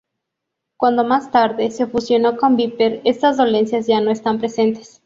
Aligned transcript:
Cuando 0.77 1.03
más 1.03 1.29
tarde, 1.29 1.69
se 1.69 1.85
fusionó 1.85 2.35
con 2.35 2.55
Viper, 2.55 3.01
estas 3.05 3.37
dolencias 3.37 3.85
ya 3.85 4.01
no 4.01 4.09
están 4.09 4.39
presentes. 4.39 4.99